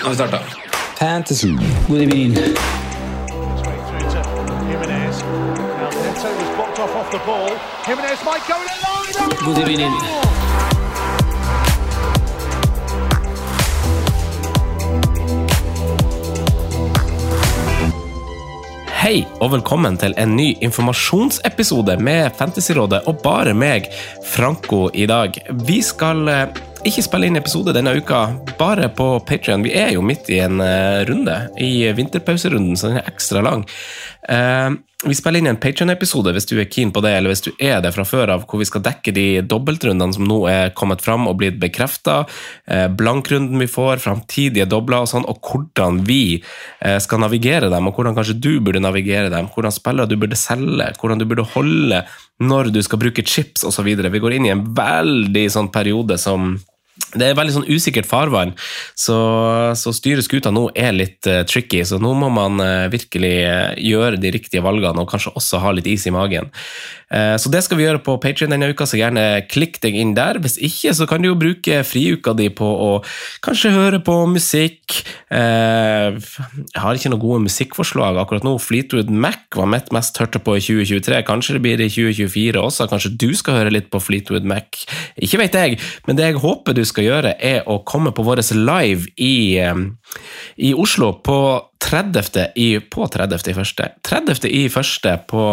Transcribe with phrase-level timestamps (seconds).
[0.00, 0.38] Nå har vi starta.
[0.98, 1.48] Fantasy.
[1.88, 2.34] God evening.
[9.44, 9.92] God evening.
[19.00, 23.92] Hei og velkommen til en ny informasjonsepisode med Fantasyrådet og bare meg,
[24.24, 25.36] Franco, i dag.
[25.68, 28.22] Vi skal eh, ikke spille inn episode denne uka,
[28.58, 29.64] bare på Patrion.
[29.66, 33.66] Vi er jo midt i en uh, runde, i vinterpauserunden, så den er ekstra lang.
[34.24, 37.50] Uh, vi spiller inn en Patrion-episode hvis du er keen på det, eller hvis du
[37.56, 41.00] er det fra før av, hvor vi skal dekke de dobbeltrundene som nå er kommet
[41.00, 42.18] fram og blitt bekrefta,
[43.00, 47.96] blankrunden vi får, framtidige dobler og sånn, og hvordan vi eh, skal navigere dem, og
[47.96, 52.04] hvordan kanskje du burde navigere dem, hvordan spillere du burde selge, hvordan du burde holde
[52.44, 53.88] når du skal bruke chips osv.
[53.88, 56.58] Vi går inn i en veldig sånn periode som
[57.18, 58.52] det er veldig sånn usikkert farvann,
[58.98, 59.18] så,
[59.78, 61.82] så styre skuta nå er litt uh, tricky.
[61.86, 65.74] Så nå må man uh, virkelig uh, gjøre de riktige valgene, og kanskje også ha
[65.74, 66.50] litt is i magen.
[67.10, 70.14] Eh, så det skal vi gjøre på Patreon denne uka, så gjerne klikk deg inn
[70.14, 70.38] der.
[70.42, 72.90] Hvis ikke, så kan du jo bruke friuka di på å
[73.44, 75.00] kanskje høre på musikk.
[75.34, 78.54] Eh, jeg har ikke noen gode musikkforslag akkurat nå.
[78.62, 81.22] Fleetwood Mac var mitt mest hørte på i 2023.
[81.26, 82.88] Kanskje det blir det i 2024 også.
[82.90, 84.84] Kanskje du skal høre litt på Fleetwood Mac.
[85.18, 88.44] Ikke vet jeg, men det jeg håper du skal gjøre, er å komme på vår
[88.54, 89.74] live i, eh,
[90.62, 91.40] i Oslo på
[91.80, 92.52] 30.
[92.54, 93.50] i På 30.
[93.50, 93.90] i første.
[94.06, 94.46] 30.
[94.46, 95.44] i første på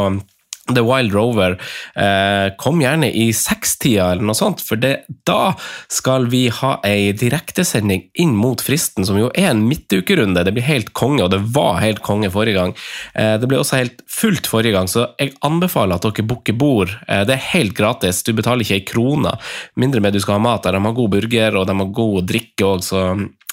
[0.73, 1.57] The Wild Rover.
[1.95, 5.53] Eh, kom gjerne i sekstida eller noe sånt, for det, da
[5.91, 10.43] skal vi ha ei direktesending inn mot fristen, som jo er en midtukerunde.
[10.43, 12.75] Det blir helt konge, og det var helt konge forrige gang.
[13.13, 16.93] Eh, det ble også helt fullt forrige gang, så jeg anbefaler at dere booker bord.
[17.07, 19.37] Eh, det er helt gratis, du betaler ikke ei krone,
[19.79, 20.77] mindre med du skal ha mat der.
[20.77, 23.05] De har god burger, og de har god drikke òg, så,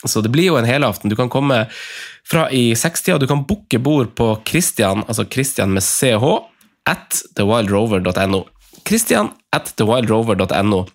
[0.02, 1.12] så det blir jo en helaften.
[1.12, 1.64] Du kan komme
[2.24, 6.53] fra i sekstida, du kan booke bord på Christian, altså Christian med CH
[6.86, 8.46] at thewildrover.no.
[8.84, 10.86] Christian at thewildrover.no.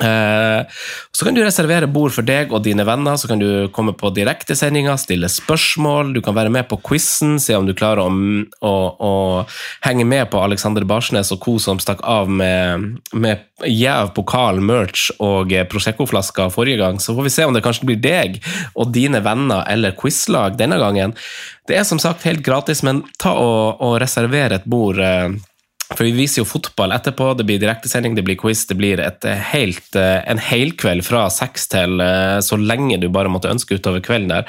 [0.00, 0.66] Eh,
[1.12, 4.12] så kan du reservere bord for deg og dine venner, så kan du komme på
[4.16, 8.12] direktesendinger, stille spørsmål, du kan være med på quizen, se om du klarer å,
[8.64, 9.12] å, å
[9.84, 11.58] henge med på Alexander Barsnes og co.
[11.60, 17.00] som stakk av med, med jæv pokal, merch og Prosecco-flasker forrige gang.
[17.02, 18.40] Så får vi se om det kanskje blir deg
[18.72, 21.12] og dine venner eller quizlag denne gangen.
[21.68, 24.98] Det er som sagt helt gratis, men ta og, og reserver et bord.
[25.90, 29.00] Eh, for vi viser jo fotball etterpå, det blir direktesending, det blir quiz, det blir
[29.00, 32.00] et helt, en helkveld fra seks til
[32.44, 34.46] så lenge du bare måtte ønske utover kvelden der.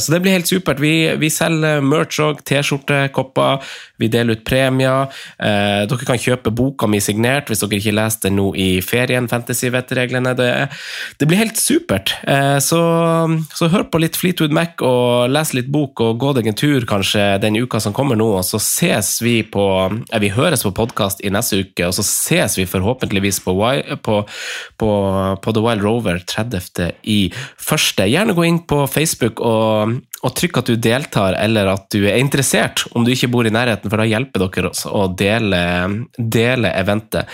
[0.00, 0.80] Så det blir helt supert.
[0.82, 3.64] Vi, vi selger merch òg, T-skjorte, kopper,
[4.00, 5.10] vi deler ut premier.
[5.40, 10.34] Dere kan kjøpe boka mi signert hvis dere ikke leser den nå i ferien, fantasy-vettreglene.
[10.38, 10.50] Det,
[11.20, 12.14] det blir helt supert.
[12.64, 12.80] Så,
[13.56, 16.86] så hør på litt Fleetwood Mac og les litt bok og gå deg en tur
[16.88, 20.72] kanskje den uka som kommer nå, og så ses vi på er vi høres på
[20.76, 23.54] podkast i neste uke, og så ses vi forhåpentligvis på,
[24.06, 24.18] på,
[24.80, 24.90] på,
[25.42, 26.92] på The Wild Rover 30.
[27.04, 27.20] i
[27.58, 28.08] første.
[28.10, 32.20] Gjerne gå inn på Facebook og, og trykk at du deltar, eller at du er
[32.20, 35.62] interessert, om du ikke bor i nærheten, for da hjelper dere oss å dele,
[36.16, 37.30] dele eventet.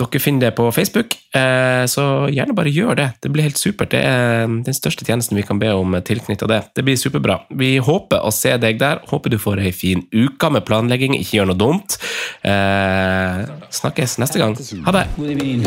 [0.00, 3.08] Dere finner det på Facebook, så gjerne bare gjør det.
[3.20, 3.92] Det blir helt supert.
[3.92, 6.60] Det er den største tjenesten vi kan be om tilknyttet det.
[6.76, 7.42] Det blir superbra.
[7.60, 9.02] Vi håper å se deg der.
[9.10, 11.98] Håper du får ei en fin uke med planlegging, ikke gjør noe dumt.
[12.42, 14.56] Eh, snakkes neste gang.
[14.84, 15.06] Ha det!
[15.16, 15.66] Good evening.